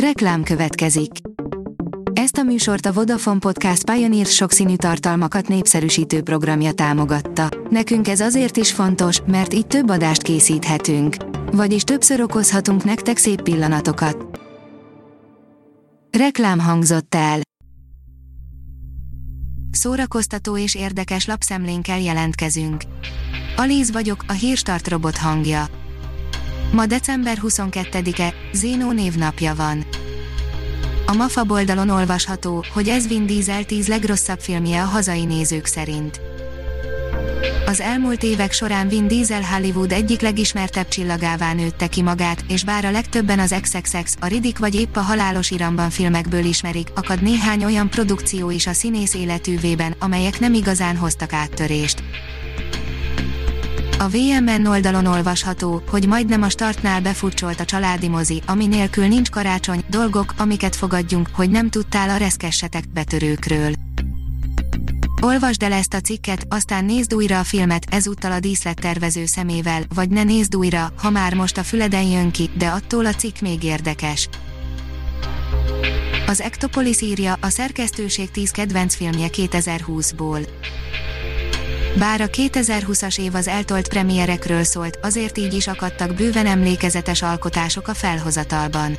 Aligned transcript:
Reklám 0.00 0.42
következik. 0.42 1.10
Ezt 2.12 2.36
a 2.36 2.42
műsort 2.42 2.86
a 2.86 2.92
Vodafone 2.92 3.38
Podcast 3.38 3.90
Pioneer 3.90 4.26
sokszínű 4.26 4.76
tartalmakat 4.76 5.48
népszerűsítő 5.48 6.22
programja 6.22 6.72
támogatta. 6.72 7.48
Nekünk 7.70 8.08
ez 8.08 8.20
azért 8.20 8.56
is 8.56 8.72
fontos, 8.72 9.20
mert 9.26 9.54
így 9.54 9.66
több 9.66 9.88
adást 9.88 10.22
készíthetünk. 10.22 11.16
Vagyis 11.52 11.82
többször 11.82 12.20
okozhatunk 12.20 12.84
nektek 12.84 13.16
szép 13.16 13.42
pillanatokat. 13.42 14.40
Reklám 16.18 16.58
hangzott 16.58 17.14
el. 17.14 17.40
Szórakoztató 19.70 20.58
és 20.58 20.74
érdekes 20.74 21.26
lapszemlénkkel 21.26 22.00
jelentkezünk. 22.00 22.82
Alíz 23.56 23.90
vagyok, 23.90 24.24
a 24.28 24.32
hírstart 24.32 24.88
robot 24.88 25.16
hangja. 25.16 25.66
Ma 26.72 26.86
december 26.86 27.38
22-e, 27.42 28.34
Zénó 28.52 28.92
névnapja 28.92 29.54
van. 29.54 29.84
A 31.06 31.12
MAFA 31.12 31.44
boldalon 31.44 31.88
olvasható, 31.88 32.64
hogy 32.72 32.88
ez 32.88 33.08
Vin 33.08 33.26
Diesel 33.26 33.64
10 33.64 33.88
legrosszabb 33.88 34.40
filmje 34.40 34.82
a 34.82 34.84
hazai 34.84 35.24
nézők 35.24 35.66
szerint. 35.66 36.20
Az 37.66 37.80
elmúlt 37.80 38.22
évek 38.22 38.52
során 38.52 38.88
Vin 38.88 39.08
Diesel 39.08 39.42
Hollywood 39.42 39.92
egyik 39.92 40.20
legismertebb 40.20 40.88
csillagává 40.88 41.52
nőtte 41.52 41.86
ki 41.86 42.02
magát, 42.02 42.44
és 42.48 42.64
bár 42.64 42.84
a 42.84 42.90
legtöbben 42.90 43.38
az 43.38 43.54
XXX, 43.60 44.16
a 44.20 44.26
Ridik 44.26 44.58
vagy 44.58 44.74
épp 44.74 44.96
a 44.96 45.00
Halálos 45.00 45.50
Iramban 45.50 45.90
filmekből 45.90 46.44
ismerik, 46.44 46.88
akad 46.94 47.22
néhány 47.22 47.64
olyan 47.64 47.90
produkció 47.90 48.50
is 48.50 48.66
a 48.66 48.72
színész 48.72 49.14
életűvében, 49.14 49.94
amelyek 49.98 50.40
nem 50.40 50.54
igazán 50.54 50.96
hoztak 50.96 51.32
áttörést. 51.32 52.02
A 53.98 54.08
VMN 54.08 54.66
oldalon 54.66 55.06
olvasható, 55.06 55.82
hogy 55.88 56.06
majdnem 56.06 56.42
a 56.42 56.48
startnál 56.48 57.00
befutcsolt 57.00 57.60
a 57.60 57.64
családi 57.64 58.08
mozi, 58.08 58.42
ami 58.46 58.66
nélkül 58.66 59.06
nincs 59.06 59.30
karácsony, 59.30 59.84
dolgok, 59.90 60.34
amiket 60.38 60.76
fogadjunk, 60.76 61.28
hogy 61.32 61.50
nem 61.50 61.70
tudtál 61.70 62.10
a 62.10 62.16
reszkessetek 62.16 62.84
betörőkről. 62.92 63.72
Olvasd 65.22 65.62
el 65.62 65.72
ezt 65.72 65.94
a 65.94 66.00
cikket, 66.00 66.46
aztán 66.48 66.84
nézd 66.84 67.14
újra 67.14 67.38
a 67.38 67.44
filmet, 67.44 67.86
ezúttal 67.90 68.32
a 68.32 68.40
díszlettervező 68.40 69.26
szemével, 69.26 69.82
vagy 69.94 70.08
ne 70.08 70.22
nézd 70.22 70.56
újra, 70.56 70.92
ha 70.96 71.10
már 71.10 71.34
most 71.34 71.58
a 71.58 71.62
füleden 71.62 72.04
jön 72.04 72.30
ki, 72.30 72.50
de 72.58 72.66
attól 72.66 73.06
a 73.06 73.14
cikk 73.14 73.40
még 73.40 73.62
érdekes. 73.62 74.28
Az 76.26 76.40
Ektopolis 76.40 77.00
írja 77.00 77.36
a 77.40 77.48
szerkesztőség 77.48 78.30
10 78.30 78.50
kedvenc 78.50 78.94
filmje 78.94 79.28
2020-ból. 79.32 80.48
Bár 81.98 82.20
a 82.20 82.26
2020-as 82.26 83.20
év 83.20 83.34
az 83.34 83.48
eltolt 83.48 83.88
premierekről 83.88 84.64
szólt, 84.64 84.98
azért 85.02 85.38
így 85.38 85.54
is 85.54 85.66
akadtak 85.66 86.14
bőven 86.14 86.46
emlékezetes 86.46 87.22
alkotások 87.22 87.88
a 87.88 87.94
felhozatalban. 87.94 88.96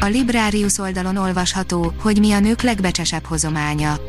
A 0.00 0.06
Librarius 0.06 0.78
oldalon 0.78 1.16
olvasható, 1.16 1.92
hogy 2.00 2.18
mi 2.18 2.32
a 2.32 2.40
nők 2.40 2.62
legbecsesebb 2.62 3.24
hozománya. 3.24 4.00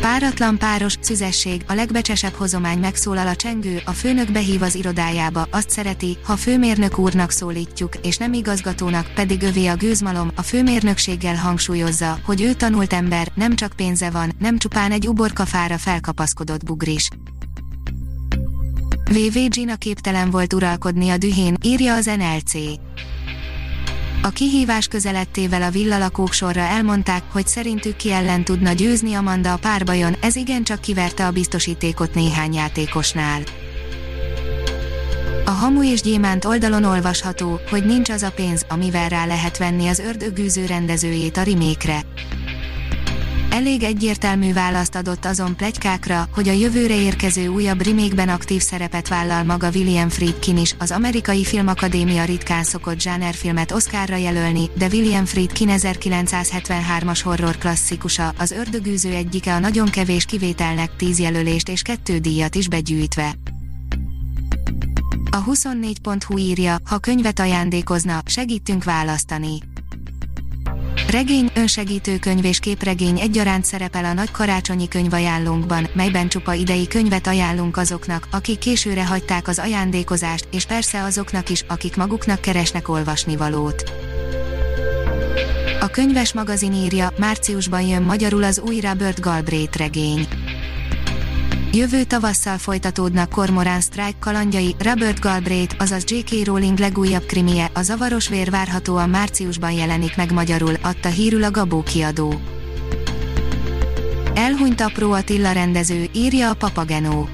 Páratlan 0.00 0.58
páros, 0.58 0.96
szüzesség, 1.00 1.64
a 1.68 1.72
legbecsesebb 1.72 2.32
hozomány 2.32 2.78
megszólal 2.78 3.26
a 3.26 3.36
csengő, 3.36 3.80
a 3.84 3.90
főnök 3.90 4.32
behív 4.32 4.62
az 4.62 4.74
irodájába, 4.74 5.46
azt 5.50 5.70
szereti, 5.70 6.18
ha 6.24 6.36
főmérnök 6.36 6.98
úrnak 6.98 7.30
szólítjuk, 7.30 7.96
és 8.02 8.16
nem 8.16 8.32
igazgatónak, 8.32 9.10
pedig 9.14 9.42
övé 9.42 9.66
a 9.66 9.76
gőzmalom, 9.76 10.30
a 10.34 10.42
főmérnökséggel 10.42 11.36
hangsúlyozza, 11.36 12.18
hogy 12.24 12.42
ő 12.42 12.52
tanult 12.52 12.92
ember, 12.92 13.28
nem 13.34 13.54
csak 13.54 13.72
pénze 13.72 14.10
van, 14.10 14.32
nem 14.38 14.58
csupán 14.58 14.92
egy 14.92 15.08
uborkafára 15.08 15.78
felkapaszkodott 15.78 16.64
bugris. 16.64 17.08
VV 19.04 19.38
Gina 19.48 19.76
képtelen 19.76 20.30
volt 20.30 20.52
uralkodni 20.52 21.10
a 21.10 21.16
dühén, 21.16 21.56
írja 21.62 21.94
az 21.94 22.04
NLC. 22.04 22.52
A 24.22 24.28
kihívás 24.28 24.86
közelettével 24.86 25.62
a 25.62 25.70
villalakók 25.70 26.32
sorra 26.32 26.60
elmondták, 26.60 27.22
hogy 27.32 27.46
szerintük 27.46 27.96
ki 27.96 28.12
ellen 28.12 28.44
tudna 28.44 28.72
győzni 28.72 29.14
Amanda 29.14 29.52
a 29.52 29.56
párbajon, 29.56 30.16
ez 30.20 30.36
igencsak 30.36 30.80
kiverte 30.80 31.26
a 31.26 31.30
biztosítékot 31.30 32.14
néhány 32.14 32.54
játékosnál. 32.54 33.42
A 35.44 35.50
Hamu 35.50 35.84
és 35.84 36.00
Gyémánt 36.00 36.44
oldalon 36.44 36.84
olvasható, 36.84 37.60
hogy 37.70 37.84
nincs 37.84 38.08
az 38.08 38.22
a 38.22 38.30
pénz, 38.30 38.64
amivel 38.68 39.08
rá 39.08 39.26
lehet 39.26 39.58
venni 39.58 39.88
az 39.88 39.98
ördögűző 39.98 40.66
rendezőjét 40.66 41.36
a 41.36 41.42
rimékre. 41.42 42.00
Elég 43.50 43.82
egyértelmű 43.82 44.52
választ 44.52 44.94
adott 44.94 45.24
azon 45.24 45.56
plegykákra, 45.56 46.28
hogy 46.34 46.48
a 46.48 46.52
jövőre 46.52 47.00
érkező 47.00 47.48
újabb 47.48 47.84
remékben 47.84 48.28
aktív 48.28 48.60
szerepet 48.60 49.08
vállal 49.08 49.44
maga 49.44 49.70
William 49.74 50.08
Friedkin 50.08 50.56
is, 50.56 50.74
az 50.78 50.90
amerikai 50.90 51.44
filmakadémia 51.44 52.24
ritkán 52.24 52.64
szokott 52.64 53.00
zsánerfilmet 53.00 53.72
Oscarra 53.72 54.16
jelölni, 54.16 54.70
de 54.74 54.86
William 54.86 55.24
Friedkin 55.24 55.68
1973-as 55.72 57.20
horror 57.22 57.58
klasszikusa, 57.58 58.32
az 58.38 58.50
ördögűző 58.50 59.12
egyike 59.12 59.54
a 59.54 59.58
nagyon 59.58 59.88
kevés 59.88 60.24
kivételnek 60.24 60.96
10 60.96 61.18
jelölést 61.18 61.68
és 61.68 61.82
kettő 61.82 62.18
díjat 62.18 62.54
is 62.54 62.68
begyűjtve. 62.68 63.34
A 65.30 65.44
24.hu 65.44 66.38
írja, 66.38 66.76
ha 66.84 66.98
könyvet 66.98 67.38
ajándékozna, 67.38 68.22
segítünk 68.24 68.84
választani. 68.84 69.58
Regény, 71.10 71.50
önsegítő 71.54 72.18
könyv 72.18 72.44
és 72.44 72.58
képregény 72.58 73.20
egyaránt 73.20 73.64
szerepel 73.64 74.04
a 74.04 74.12
nagy 74.12 74.30
karácsonyi 74.30 74.88
könyvajánlónkban, 74.88 75.88
melyben 75.92 76.28
csupa 76.28 76.52
idei 76.52 76.86
könyvet 76.86 77.26
ajánlunk 77.26 77.76
azoknak, 77.76 78.28
akik 78.30 78.58
későre 78.58 79.06
hagyták 79.06 79.48
az 79.48 79.58
ajándékozást, 79.58 80.48
és 80.50 80.64
persze 80.64 81.02
azoknak 81.02 81.48
is, 81.48 81.64
akik 81.68 81.96
maguknak 81.96 82.40
keresnek 82.40 82.88
olvasnivalót. 82.88 83.92
A 85.80 85.86
könyves 85.86 86.32
magazin 86.32 86.72
írja, 86.72 87.12
márciusban 87.18 87.82
jön 87.82 88.02
magyarul 88.02 88.42
az 88.42 88.62
új 88.66 88.80
Robert 88.80 89.20
Galbraith 89.20 89.78
regény. 89.78 90.28
Jövő 91.72 92.04
tavasszal 92.04 92.58
folytatódnak 92.58 93.30
Cormoran 93.30 93.80
Strike 93.80 94.18
kalandjai, 94.18 94.74
Robert 94.78 95.20
Galbraith, 95.20 95.74
azaz 95.78 96.04
J.K. 96.06 96.46
Rowling 96.46 96.78
legújabb 96.78 97.22
krimie, 97.22 97.70
a 97.74 97.82
zavaros 97.82 98.28
vér 98.28 98.50
várhatóan 98.50 99.08
márciusban 99.08 99.72
jelenik 99.72 100.16
meg 100.16 100.32
magyarul, 100.32 100.74
adta 100.82 101.08
hírül 101.08 101.44
a 101.44 101.50
Gabó 101.50 101.82
kiadó. 101.82 102.34
Elhunyt 104.34 104.80
apró 104.80 105.12
Attila 105.12 105.52
rendező, 105.52 106.08
írja 106.12 106.50
a 106.50 106.54
Papagenó. 106.54 107.28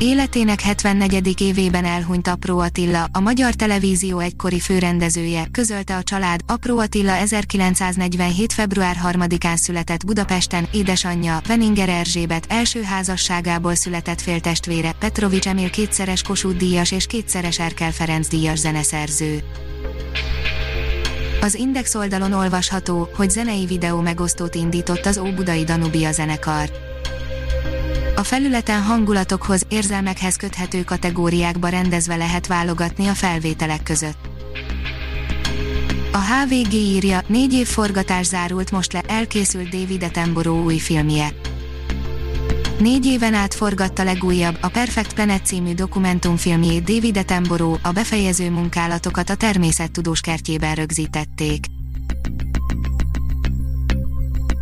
Életének 0.00 0.60
74. 0.60 1.40
évében 1.40 1.84
elhunyt 1.84 2.28
Apró 2.28 2.58
Attila, 2.58 3.08
a 3.12 3.20
Magyar 3.20 3.54
Televízió 3.54 4.18
egykori 4.18 4.60
főrendezője, 4.60 5.46
közölte 5.52 5.96
a 5.96 6.02
család, 6.02 6.40
Apró 6.46 6.78
Attila 6.78 7.12
1947. 7.12 8.52
február 8.52 8.96
3-án 9.04 9.56
született 9.56 10.04
Budapesten, 10.06 10.68
édesanyja, 10.72 11.40
Veninger 11.46 11.88
Erzsébet 11.88 12.46
első 12.48 12.82
házasságából 12.82 13.74
született 13.74 14.20
féltestvére, 14.20 14.92
Petrovics 14.98 15.48
Emil 15.48 15.70
kétszeres 15.70 16.22
Kossuth 16.22 16.56
díjas 16.56 16.92
és 16.92 17.06
kétszeres 17.06 17.58
Erkel 17.58 17.92
Ferenc 17.92 18.28
díjas 18.28 18.58
zeneszerző. 18.58 19.42
Az 21.40 21.54
Index 21.54 21.94
oldalon 21.94 22.32
olvasható, 22.32 23.08
hogy 23.16 23.30
zenei 23.30 23.66
videó 23.66 24.00
megosztót 24.00 24.54
indított 24.54 25.06
az 25.06 25.18
Óbudai 25.18 25.64
Danubia 25.64 26.12
zenekar. 26.12 26.87
A 28.18 28.22
felületen 28.22 28.82
hangulatokhoz, 28.82 29.62
érzelmekhez 29.68 30.36
köthető 30.36 30.84
kategóriákba 30.84 31.68
rendezve 31.68 32.16
lehet 32.16 32.46
válogatni 32.46 33.06
a 33.06 33.14
felvételek 33.14 33.82
között. 33.82 34.18
A 36.12 36.18
HVG 36.18 36.72
írja, 36.72 37.20
négy 37.26 37.52
év 37.52 37.66
forgatás 37.66 38.26
zárult 38.26 38.70
most 38.70 38.92
le, 38.92 39.00
elkészült 39.06 39.68
David 39.68 40.02
Attenborough 40.02 40.64
új 40.64 40.78
filmje. 40.78 41.28
Négy 42.78 43.06
éven 43.06 43.34
át 43.34 43.54
forgatta 43.54 44.04
legújabb, 44.04 44.58
a 44.60 44.68
Perfect 44.68 45.14
Planet 45.14 45.46
című 45.46 45.74
dokumentumfilmjét 45.74 46.84
David 46.84 47.16
Attenborough, 47.16 47.80
a 47.82 47.92
befejező 47.92 48.50
munkálatokat 48.50 49.30
a 49.30 49.34
természettudós 49.34 50.20
kertjében 50.20 50.74
rögzítették. 50.74 51.64